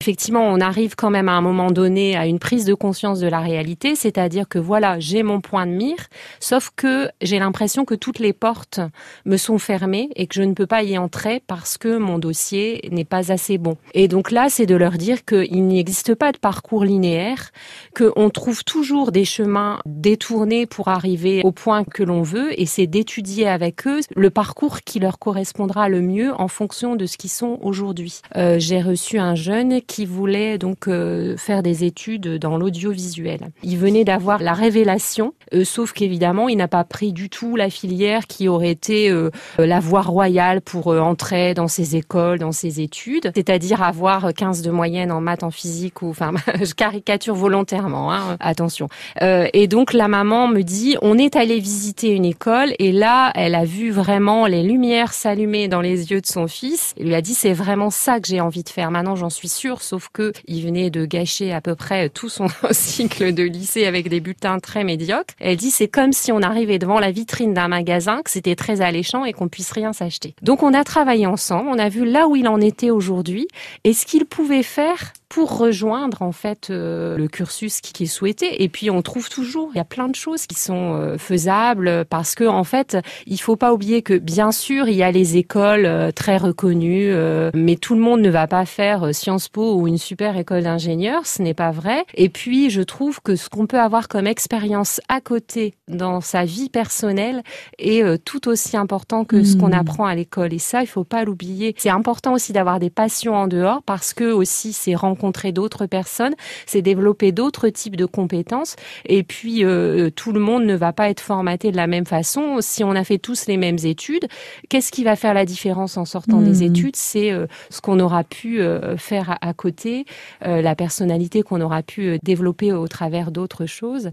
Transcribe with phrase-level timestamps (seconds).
[0.00, 3.26] Effectivement, on arrive quand même à un moment donné à une prise de conscience de
[3.26, 6.06] la réalité, c'est-à-dire que voilà, j'ai mon point de mire,
[6.38, 8.78] sauf que j'ai l'impression que toutes les portes
[9.24, 12.88] me sont fermées et que je ne peux pas y entrer parce que mon dossier
[12.92, 13.76] n'est pas assez bon.
[13.92, 17.50] Et donc là, c'est de leur dire qu'il n'existe pas de parcours linéaire,
[17.92, 22.86] qu'on trouve toujours des chemins détournés pour arriver au point que l'on veut, et c'est
[22.86, 27.30] d'étudier avec eux le parcours qui leur correspondra le mieux en fonction de ce qu'ils
[27.30, 28.20] sont aujourd'hui.
[28.36, 33.40] Euh, j'ai reçu un jeune qui voulait donc euh, faire des études dans l'audiovisuel.
[33.64, 37.70] Il venait d'avoir la révélation, euh, sauf qu'évidemment, il n'a pas pris du tout la
[37.70, 42.80] filière qui aurait été euh, la voie royale pour entrer dans ses écoles, dans ses
[42.80, 46.32] études, c'est-à-dire avoir 15 de moyenne en maths, en physique, ou enfin,
[46.62, 48.88] je caricature volontairement, hein, attention.
[49.20, 53.54] et donc la maman me dit, on est allé visiter une école et là, elle
[53.54, 56.94] a vu vraiment les lumières s'allumer dans les yeux de son fils.
[56.98, 58.90] Il lui a dit, c'est vraiment ça que j'ai envie de faire.
[58.90, 62.48] Maintenant, j'en suis sûre sauf que il venait de gâcher à peu près tout son
[62.70, 65.34] cycle de lycée avec des bulletins très médiocres.
[65.40, 68.80] Elle dit c'est comme si on arrivait devant la vitrine d'un magasin, que c'était très
[68.80, 70.34] alléchant et qu'on puisse rien s'acheter.
[70.42, 73.48] Donc on a travaillé ensemble, on a vu là où il en était aujourd'hui
[73.84, 78.62] et ce qu'il pouvait faire pour rejoindre en fait euh, le cursus qui est souhaité.
[78.62, 82.04] Et puis on trouve toujours, il y a plein de choses qui sont euh, faisables
[82.06, 85.36] parce que en fait, il faut pas oublier que bien sûr il y a les
[85.36, 87.12] écoles euh, très reconnues,
[87.54, 91.26] mais tout le monde ne va pas faire Sciences Po ou une super école d'ingénieur,
[91.26, 92.04] ce n'est pas vrai.
[92.14, 96.44] Et puis je trouve que ce qu'on peut avoir comme expérience à côté dans sa
[96.44, 97.42] vie personnelle
[97.78, 99.74] est tout aussi important que ce qu'on hmm.
[99.74, 100.52] apprend à l'école.
[100.52, 101.74] Et ça, il faut pas l'oublier.
[101.78, 106.34] C'est important aussi d'avoir des passions en dehors parce que aussi c'est rencontrer d'autres personnes,
[106.66, 108.76] c'est développer d'autres types de compétences.
[109.04, 112.58] Et puis, euh, tout le monde ne va pas être formaté de la même façon.
[112.60, 114.28] Si on a fait tous les mêmes études,
[114.68, 116.70] qu'est-ce qui va faire la différence en sortant des hmm.
[116.70, 116.96] études?
[116.96, 120.04] C'est euh, ce qu'on aura pu euh, faire à, côté,
[120.44, 124.06] la personnalité qu'on aura pu développer au travers d'autres choses.